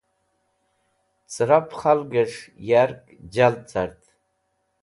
[1.33, 3.01] Cẽrap khalgẽs̃h yark
[3.33, 3.99] jald cart.